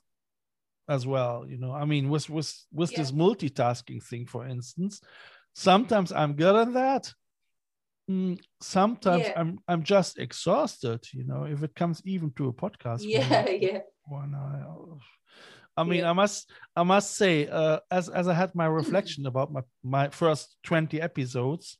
as 0.89 1.07
well 1.07 1.45
you 1.47 1.57
know. 1.57 1.71
I 1.71 1.85
mean 1.85 2.09
with 2.09 2.29
with 2.29 2.53
with 2.73 2.91
yeah. 2.91 2.99
this 2.99 3.11
multitasking 3.11 4.03
thing 4.03 4.25
for 4.25 4.45
instance 4.45 5.01
sometimes 5.53 6.11
i'm 6.11 6.33
good 6.33 6.55
at 6.55 6.73
that 6.73 7.13
mm, 8.09 8.39
sometimes 8.61 9.23
yeah. 9.23 9.33
i'm 9.35 9.59
i'm 9.67 9.83
just 9.83 10.19
exhausted 10.19 11.05
you 11.13 11.23
know 11.23 11.43
if 11.43 11.63
it 11.63 11.75
comes 11.75 12.01
even 12.05 12.31
to 12.31 12.47
a 12.47 12.53
podcast 12.53 13.01
yeah 13.03 13.49
yeah 13.61 13.79
when 14.07 14.35
I, 14.35 14.63
I 15.77 15.83
mean 15.83 15.99
yeah. 15.99 16.09
i 16.09 16.13
must 16.13 16.49
i 16.75 16.83
must 16.83 17.15
say 17.15 17.47
uh, 17.47 17.79
as 17.91 18.09
as 18.09 18.27
i 18.27 18.33
had 18.33 18.53
my 18.55 18.65
reflection 18.65 19.25
about 19.25 19.51
my 19.53 19.61
my 19.83 20.09
first 20.09 20.57
20 20.63 21.01
episodes 21.01 21.77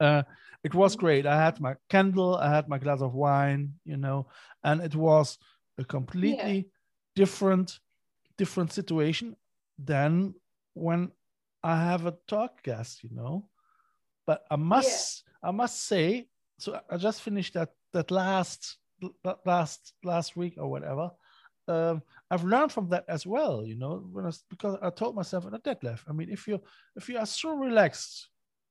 uh 0.00 0.22
it 0.64 0.74
was 0.74 0.94
mm-hmm. 0.94 1.06
great 1.06 1.26
i 1.26 1.42
had 1.42 1.60
my 1.60 1.76
candle 1.88 2.36
i 2.36 2.50
had 2.50 2.68
my 2.68 2.78
glass 2.78 3.00
of 3.00 3.14
wine 3.14 3.74
you 3.84 3.96
know 3.96 4.26
and 4.64 4.82
it 4.82 4.94
was 4.94 5.38
a 5.78 5.84
completely 5.84 6.56
yeah. 6.56 6.62
different 7.14 7.78
different 8.36 8.72
situation 8.72 9.36
than 9.78 10.34
when 10.74 11.10
I 11.66 11.74
have 11.74 12.06
a 12.06 12.14
talk 12.28 12.62
guest, 12.62 13.02
you 13.02 13.10
know. 13.12 13.48
But 14.24 14.44
I 14.48 14.56
must, 14.56 15.24
yeah. 15.42 15.48
I 15.48 15.52
must 15.52 15.84
say, 15.84 16.28
so 16.58 16.80
I 16.88 16.96
just 16.96 17.22
finished 17.22 17.54
that 17.54 17.70
that 17.92 18.10
last 18.12 18.76
last 19.44 19.92
last 20.04 20.36
week 20.36 20.54
or 20.58 20.70
whatever, 20.70 21.10
um, 21.66 22.02
I've 22.30 22.44
learned 22.44 22.70
from 22.70 22.88
that 22.90 23.04
as 23.08 23.26
well, 23.26 23.66
you 23.66 23.76
know, 23.76 24.06
when 24.12 24.26
I, 24.26 24.30
because 24.48 24.78
I 24.80 24.90
told 24.90 25.16
myself 25.16 25.44
at 25.46 25.64
that 25.64 25.82
level, 25.82 26.04
I 26.08 26.12
mean, 26.12 26.30
if 26.30 26.46
you 26.46 26.62
if 26.94 27.08
you 27.08 27.18
are 27.18 27.26
so 27.26 27.50
relaxed 27.56 28.28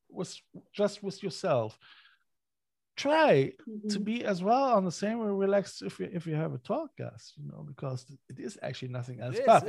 with 0.10 0.34
just 0.74 1.04
with 1.04 1.22
yourself, 1.22 1.78
try 2.96 3.52
mm-hmm. 3.68 3.90
to 3.90 4.00
be 4.00 4.24
as 4.24 4.42
well 4.42 4.74
on 4.76 4.86
the 4.86 4.92
same 4.92 5.20
way 5.20 5.28
relaxed 5.28 5.82
if 5.82 6.00
you 6.00 6.10
if 6.14 6.26
you 6.26 6.36
have 6.36 6.54
a 6.54 6.58
talk 6.60 6.96
guest 6.98 7.34
you 7.38 7.46
know 7.52 7.64
because 7.68 8.06
it 8.30 8.40
is 8.40 8.58
actually 8.62 8.88
nothing 8.88 9.20
else 9.20 9.38
but 9.46 9.66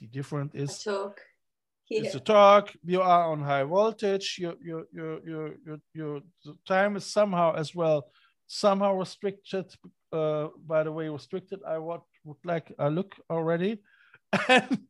the 0.00 0.06
difference 0.12 0.54
is 0.54 0.78
talk 0.82 1.20
yeah. 1.90 2.02
it's 2.02 2.14
a 2.14 2.20
talk 2.20 2.72
you 2.84 3.02
are 3.02 3.32
on 3.32 3.42
high 3.42 3.64
voltage 3.64 4.36
your 4.38 4.54
your 4.62 4.84
your 4.92 5.20
your 5.26 5.54
your, 5.66 5.78
your 5.92 6.20
time 6.66 6.94
is 6.94 7.04
somehow 7.04 7.52
as 7.54 7.74
well 7.74 8.06
somehow 8.46 8.94
restricted 8.94 9.66
uh, 10.12 10.48
by 10.66 10.82
the 10.82 10.92
way, 10.92 11.08
restricted 11.08 11.60
I 11.66 11.78
would, 11.78 12.00
would 12.24 12.44
like 12.44 12.72
a 12.78 12.90
look 12.90 13.14
already. 13.30 13.78
and 14.48 14.86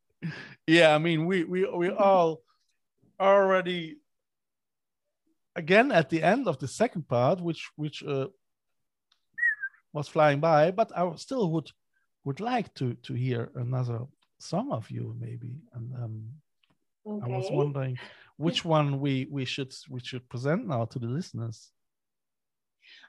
yeah, 0.66 0.94
I 0.94 0.98
mean, 0.98 1.26
we 1.26 1.44
we 1.44 1.68
we 1.68 1.90
all 1.90 2.42
already 3.20 3.96
again 5.56 5.92
at 5.92 6.10
the 6.10 6.22
end 6.22 6.48
of 6.48 6.58
the 6.58 6.68
second 6.68 7.08
part, 7.08 7.40
which 7.40 7.70
which 7.76 8.02
uh, 8.04 8.28
was 9.92 10.08
flying 10.08 10.40
by, 10.40 10.70
but 10.70 10.90
I 10.96 11.10
still 11.16 11.50
would 11.50 11.70
would 12.24 12.40
like 12.40 12.72
to 12.74 12.94
to 12.94 13.14
hear 13.14 13.50
another 13.54 14.00
song 14.38 14.72
of 14.72 14.90
you 14.90 15.14
maybe, 15.18 15.54
and 15.74 15.94
um, 15.94 16.24
okay. 17.06 17.32
I 17.32 17.36
was 17.36 17.50
wondering 17.50 17.98
which 18.36 18.64
one 18.64 19.00
we 19.00 19.26
we 19.30 19.44
should 19.44 19.74
we 19.88 20.00
should 20.00 20.28
present 20.28 20.66
now 20.66 20.84
to 20.86 20.98
the 20.98 21.08
listeners. 21.08 21.72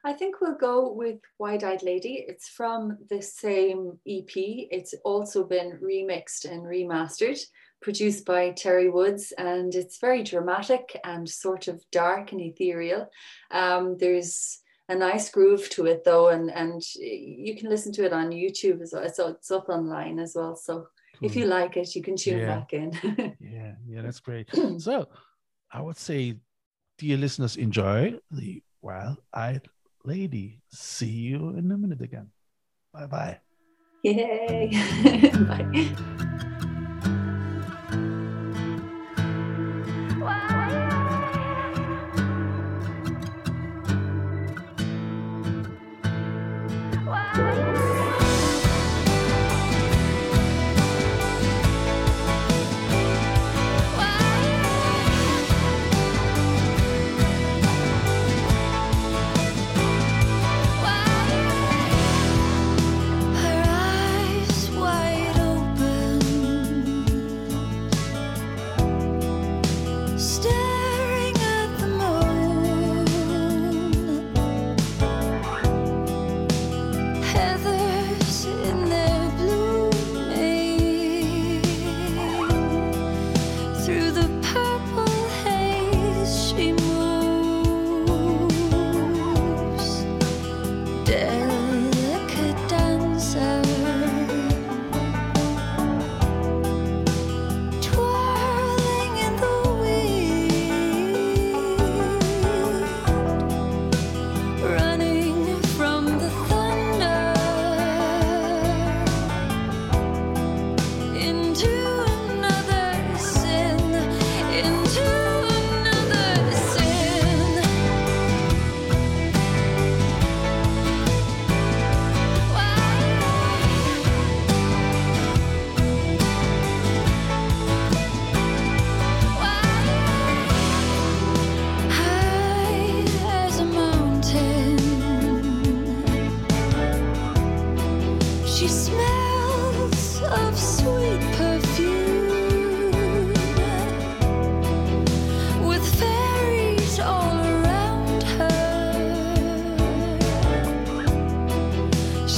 I 0.04 0.13
think 0.13 0.42
we'll 0.42 0.56
go 0.56 0.92
with 0.92 1.20
Wide 1.40 1.63
Eyed 1.63 1.84
Lady. 1.84 2.25
It's 2.28 2.50
from 2.50 2.98
the 3.10 3.22
same 3.22 4.00
EP. 4.08 4.32
It's 4.36 4.94
also 5.06 5.44
been 5.44 5.80
remixed 5.82 6.46
and 6.46 6.63
remastered, 6.63 7.40
produced 7.82 8.25
by 8.25 8.52
Terry 8.52 8.90
Woods, 8.90 9.32
and 9.38 9.74
it's 9.74 10.00
very 10.00 10.24
dramatic 10.24 11.00
and 11.04 11.30
sort 11.30 11.68
of 11.68 11.84
dark 11.92 12.32
and 12.32 12.42
ethereal. 12.42 13.10
Um, 13.52 13.98
there's 13.98 14.60
a 14.90 14.96
nice 14.96 15.30
groove 15.30 15.70
to 15.72 15.86
it 15.86 16.04
though, 16.04 16.30
and 16.30 16.52
and 16.52 16.82
you 16.96 17.56
can 17.56 17.70
listen 17.70 17.92
to 17.94 18.06
it 18.06 18.13
on 18.13 18.32
YouTube 18.32 18.82
as 18.82 18.94
well. 18.94 19.10
So 19.10 19.30
it's 19.30 19.52
up 19.52 19.70
online 19.70 20.20
as 20.20 20.34
well. 20.36 20.56
So 20.56 20.88
cool. 21.20 21.30
if 21.30 21.36
you 21.36 21.46
like 21.46 21.78
it, 21.78 21.96
you 21.96 22.02
can 22.02 22.18
tune 22.18 22.40
yeah. 22.40 22.46
back 22.46 22.74
in. 22.74 22.92
yeah, 23.40 23.75
yeah, 23.88 24.02
that's 24.02 24.20
great. 24.20 24.50
so 24.80 25.08
I 25.72 25.82
would 25.82 25.98
say, 25.98 26.36
dear 26.98 27.18
listeners, 27.18 27.56
enjoy 27.56 28.16
the 28.32 28.62
Wild 28.84 29.18
Eyed 29.34 29.70
lady. 30.04 30.60
See 30.70 31.32
you 31.32 31.56
in 31.56 31.72
a 31.72 31.78
minute 31.78 32.02
again. 32.02 32.28
Bye 32.94 33.08
bye. 33.08 33.40
Yay. 34.04 34.70
bye. 35.48 36.46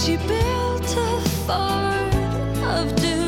She 0.04 0.18
built 0.18 0.98
a 0.98 1.22
fort 1.46 2.16
of 2.64 2.96
doom. 2.98 3.25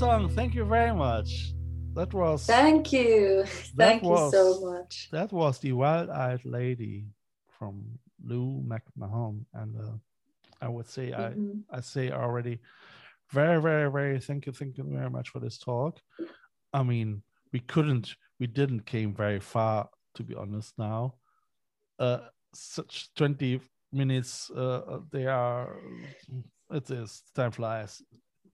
Song. 0.00 0.28
Thank 0.28 0.54
you 0.54 0.64
very 0.64 0.94
much. 0.94 1.52
That 1.94 2.14
was 2.14 2.46
Thank 2.46 2.92
you. 2.92 3.44
Thank 3.76 4.02
you 4.02 4.30
so 4.30 4.60
much. 4.60 5.08
That 5.12 5.32
was 5.32 5.58
the 5.58 5.72
wild-eyed 5.72 6.44
lady 6.44 7.06
from 7.58 7.98
Lou 8.24 8.62
McMahon, 8.62 9.44
and 9.54 9.76
uh, 9.76 9.96
I 10.60 10.68
would 10.68 10.88
say 10.88 11.10
mm-hmm. 11.10 11.60
I 11.70 11.78
I 11.78 11.80
say 11.80 12.10
already 12.10 12.60
very 13.30 13.60
very 13.60 13.90
very 13.90 14.20
thank 14.20 14.46
you 14.46 14.52
thank 14.52 14.78
you 14.78 14.84
very 14.84 15.10
much 15.10 15.28
for 15.30 15.40
this 15.40 15.58
talk. 15.58 16.00
I 16.72 16.82
mean 16.82 17.22
we 17.52 17.60
couldn't 17.60 18.14
we 18.38 18.46
didn't 18.46 18.86
came 18.86 19.14
very 19.14 19.40
far 19.40 19.88
to 20.14 20.22
be 20.22 20.34
honest 20.34 20.74
now. 20.78 21.14
Uh, 21.98 22.20
such 22.54 23.12
20 23.14 23.60
minutes 23.92 24.50
uh 24.50 25.00
they 25.10 25.26
are 25.26 25.76
it 26.70 26.90
is 26.90 27.22
time 27.34 27.50
flies 27.50 28.02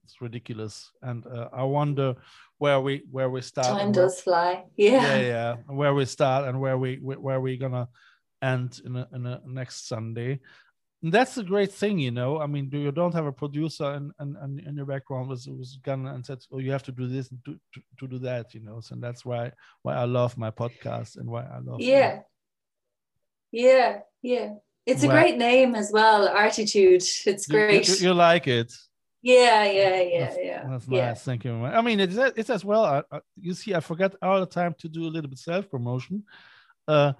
it's 0.07 0.21
ridiculous. 0.21 0.90
And 1.03 1.27
uh, 1.27 1.49
i 1.53 1.64
wonder 1.64 2.14
where 2.59 2.81
we 2.81 3.03
where 3.11 3.29
we 3.29 3.40
start 3.42 3.66
time 3.66 3.92
does 3.92 4.21
fly. 4.21 4.64
Yeah. 4.77 5.03
Yeah 5.03 5.21
yeah. 5.21 5.55
Where 5.66 5.95
we 5.95 6.05
start 6.05 6.49
and 6.49 6.61
where 6.61 6.79
we 6.79 6.97
where 6.97 7.40
we 7.40 7.57
gonna 7.57 7.88
end 8.42 8.81
in 8.85 8.97
a, 8.97 9.09
in 9.12 9.27
a 9.27 9.40
next 9.47 9.88
sunday. 9.88 10.40
And 11.03 11.12
that's 11.12 11.37
a 11.37 11.42
great 11.42 11.73
thing 11.73 11.99
you 11.99 12.12
know. 12.12 12.40
I 12.40 12.47
mean 12.47 12.69
do 12.69 12.79
you 12.79 12.92
don't 12.92 13.14
have 13.14 13.27
a 13.27 13.33
producer 13.33 13.88
and 13.97 14.12
and, 14.21 14.37
and 14.37 14.61
in 14.61 14.77
your 14.77 14.87
background 14.87 15.29
was 15.29 15.49
was 15.49 15.79
gonna 15.83 16.14
and 16.14 16.25
said 16.25 16.38
oh 16.53 16.59
you 16.59 16.71
have 16.71 16.85
to 16.85 16.92
do 16.92 17.07
this 17.09 17.31
and 17.31 17.40
to, 17.45 17.59
to, 17.75 17.81
to 17.99 18.07
do 18.07 18.19
that 18.21 18.55
you 18.55 18.61
know. 18.61 18.81
So 18.81 18.95
that's 18.99 19.25
why 19.25 19.53
why 19.83 19.95
i 19.97 20.05
love 20.05 20.38
my 20.38 20.51
podcast 20.51 21.16
and 21.19 21.29
why 21.29 21.42
i 21.42 21.59
love 21.59 21.81
yeah. 21.81 22.21
yeah 23.51 24.01
yeah. 24.23 24.51
It's 24.87 25.03
a 25.03 25.09
well, 25.09 25.16
great 25.16 25.37
name 25.37 25.75
as 25.75 25.90
well 25.92 26.29
ArTEEtude. 26.29 27.27
It's 27.27 27.47
great 27.49 27.88
you, 27.88 27.95
you, 27.95 28.01
you 28.07 28.14
like 28.14 28.47
it 28.47 28.73
yeah 29.27 29.65
yeah 29.65 30.01
yeah 30.03 30.21
that's, 30.21 30.37
yeah 30.43 30.69
that's 30.69 30.89
yeah. 30.89 31.07
nice 31.07 31.23
thank 31.23 31.45
you 31.45 31.53
i 31.65 31.81
mean 31.81 31.99
it's 32.01 32.17
it's 32.41 32.51
as 32.51 32.65
well 32.65 32.85
I, 32.85 33.03
I, 33.11 33.21
you 33.41 33.55
see 33.55 33.75
i 33.75 33.81
forget 33.81 34.15
all 34.23 34.41
the 34.41 34.47
time 34.47 34.75
to 34.79 34.89
do 34.89 35.03
a 35.05 35.12
little 35.15 35.31
bit 35.31 35.39
self 35.39 35.69
promotion 35.71 36.25
uh 36.89 37.12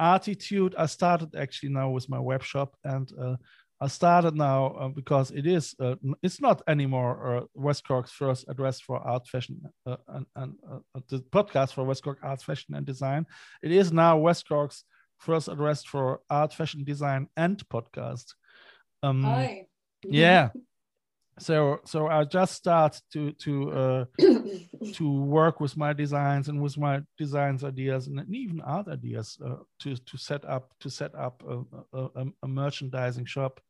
ArTEEtude, 0.00 0.74
I 0.76 0.86
started 0.86 1.36
actually 1.36 1.68
now 1.68 1.90
with 1.90 2.08
my 2.08 2.18
web 2.18 2.42
shop 2.42 2.76
and 2.82 3.08
uh, 3.20 3.36
I 3.80 3.88
started 3.88 4.34
now 4.34 4.66
uh, 4.66 4.88
because 4.88 5.30
it 5.30 5.46
is 5.46 5.74
uh, 5.80 5.96
it's 6.22 6.40
not 6.40 6.62
anymore 6.66 7.36
uh, 7.36 7.40
West 7.54 7.86
Cork's 7.86 8.10
first 8.10 8.44
address 8.48 8.80
for 8.80 8.98
art, 8.98 9.26
fashion, 9.28 9.60
uh, 9.86 9.96
and, 10.08 10.26
and 10.36 10.54
uh, 10.70 11.00
the 11.08 11.18
podcast 11.18 11.74
for 11.74 11.84
West 11.84 12.02
Cork 12.02 12.18
art, 12.22 12.42
fashion, 12.42 12.74
and 12.74 12.86
design. 12.86 13.26
It 13.62 13.72
is 13.72 13.92
now 13.92 14.16
West 14.16 14.48
Cork's 14.48 14.84
first 15.18 15.48
address 15.48 15.84
for 15.84 16.20
art, 16.30 16.52
fashion, 16.52 16.84
design, 16.84 17.28
and 17.36 17.62
podcast. 17.68 18.34
Um, 19.02 19.22
Hi. 19.22 19.66
Yeah. 20.02 20.50
so 21.38 21.80
so 21.84 22.06
I 22.06 22.24
just 22.24 22.54
start 22.54 23.00
to 23.12 23.32
to 23.32 23.72
uh, 23.72 24.04
to 24.92 25.10
work 25.10 25.60
with 25.60 25.76
my 25.76 25.92
designs 25.92 26.48
and 26.48 26.62
with 26.62 26.78
my 26.78 27.02
designs 27.18 27.64
ideas 27.64 28.06
and 28.06 28.24
even 28.34 28.60
art 28.60 28.88
ideas 28.88 29.38
uh, 29.44 29.56
to 29.80 29.96
to 29.96 30.16
set 30.16 30.44
up 30.44 30.72
to 30.80 30.90
set 30.90 31.14
up 31.14 31.42
a, 31.48 31.98
a, 31.98 32.26
a, 32.42 32.48
merchandising 32.48 33.24
shop 33.24 33.60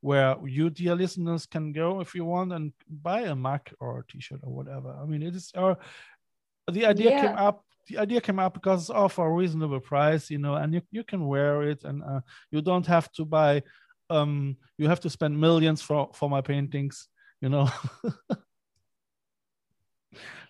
where 0.00 0.36
you 0.44 0.68
dear 0.68 0.96
listeners 0.96 1.46
can 1.46 1.72
go 1.72 2.00
if 2.00 2.14
you 2.14 2.24
want 2.24 2.52
and 2.52 2.72
buy 2.88 3.20
a 3.22 3.34
mug 3.34 3.70
or 3.78 4.00
a 4.00 4.12
t-shirt 4.12 4.40
or 4.42 4.52
whatever 4.52 4.92
i 5.00 5.06
mean 5.06 5.22
it 5.22 5.34
is 5.34 5.52
our 5.56 5.72
uh, 5.72 6.72
the 6.72 6.84
idea 6.84 7.10
yeah. 7.10 7.26
came 7.26 7.36
up 7.36 7.64
the 7.86 7.98
idea 7.98 8.20
came 8.20 8.40
up 8.40 8.52
because 8.52 8.80
it's 8.80 8.90
all 8.90 9.08
for 9.08 9.28
a 9.28 9.32
reasonable 9.32 9.78
price 9.78 10.28
you 10.28 10.38
know 10.38 10.54
and 10.54 10.74
you, 10.74 10.82
you 10.90 11.04
can 11.04 11.28
wear 11.28 11.62
it 11.62 11.84
and 11.84 12.02
uh, 12.02 12.20
you 12.50 12.60
don't 12.60 12.86
have 12.86 13.12
to 13.12 13.24
buy 13.24 13.62
um 14.10 14.56
you 14.76 14.88
have 14.88 15.00
to 15.00 15.08
spend 15.08 15.40
millions 15.40 15.80
for 15.80 16.10
for 16.12 16.28
my 16.28 16.40
paintings 16.40 17.08
you 17.42 17.50
know? 17.50 17.68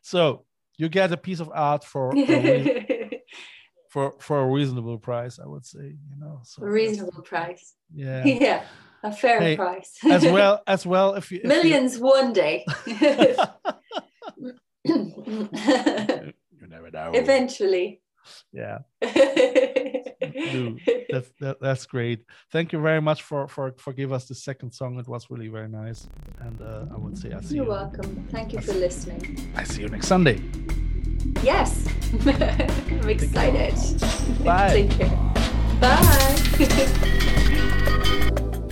So 0.02 0.44
you 0.76 0.88
get 0.88 1.12
a 1.12 1.16
piece 1.16 1.40
of 1.40 1.50
art 1.54 1.84
for 1.84 2.12
for 3.88 4.14
for 4.18 4.40
a 4.40 4.46
reasonable 4.46 4.98
price 4.98 5.38
i 5.38 5.46
would 5.46 5.64
say 5.64 5.94
you 6.10 6.16
know 6.18 6.40
so 6.42 6.62
a 6.64 6.68
reasonable 6.68 7.22
price. 7.22 7.74
Yeah. 7.94 8.24
Yeah 8.46 8.64
a 9.04 9.12
fair 9.12 9.40
hey, 9.40 9.56
price. 9.56 9.98
as 10.08 10.24
well 10.24 10.60
as 10.66 10.86
well 10.86 11.14
if 11.14 11.32
you 11.32 11.40
if 11.42 11.48
millions 11.48 11.96
you... 11.96 12.02
one 12.02 12.32
day. 12.32 12.64
You 14.84 16.68
never 16.68 16.90
know. 16.90 17.10
Eventually. 17.12 18.00
Yeah 18.52 18.78
that's 21.10 21.30
that, 21.40 21.60
that's 21.60 21.86
great. 21.86 22.24
Thank 22.50 22.72
you 22.72 22.80
very 22.80 23.00
much 23.00 23.22
for 23.22 23.48
for 23.48 23.74
for 23.78 23.92
give 23.92 24.12
us 24.12 24.26
the 24.26 24.34
second 24.34 24.72
song. 24.72 24.98
It 24.98 25.08
was 25.08 25.30
really 25.30 25.48
very 25.48 25.68
nice. 25.68 26.08
And 26.40 26.60
uh, 26.60 26.86
i 26.94 26.96
would 26.98 27.16
say 27.18 27.32
i 27.32 27.40
see 27.40 27.56
you're 27.56 27.64
you. 27.64 27.70
welcome. 27.70 28.26
Thank 28.30 28.52
you 28.52 28.58
I 28.58 28.62
for 28.62 28.72
see, 28.72 28.78
listening. 28.80 29.52
I 29.56 29.64
see 29.64 29.82
you 29.82 29.88
next 29.88 30.06
sunday. 30.08 30.40
Yes. 31.42 31.86
I'm 32.26 33.08
excited. 33.08 33.74
Bye. 34.44 34.86
Thank 34.88 34.98
you. 34.98 35.08
bye. 35.80 37.08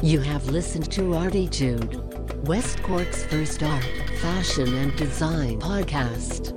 You 0.03 0.21
have 0.21 0.49
listened 0.49 0.91
to 0.93 1.03
ArTEEtude 1.13 2.47
west 2.47 2.83
cork's 2.83 3.23
first 3.25 3.63
art 3.63 3.85
fashion 4.23 4.75
and 4.79 4.97
design 4.97 5.61
podcast 5.61 6.57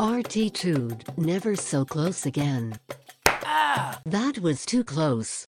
ArTEEtude, 0.00 1.18
never 1.18 1.54
so 1.54 1.84
close 1.84 2.24
again. 2.24 2.72
Ah! 3.26 4.00
That 4.06 4.38
was 4.38 4.64
too 4.64 4.82
close. 4.82 5.46